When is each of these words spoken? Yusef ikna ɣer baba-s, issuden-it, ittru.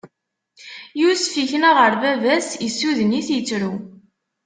Yusef 1.01 1.33
ikna 1.43 1.71
ɣer 1.77 1.93
baba-s, 2.01 2.49
issuden-it, 2.67 3.27
ittru. 3.39 3.73